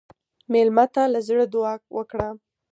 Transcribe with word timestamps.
مېلمه 0.51 0.85
ته 0.93 1.03
له 1.13 1.19
زړه 1.27 1.45
دعا 1.53 1.73
وکړه. 1.97 2.27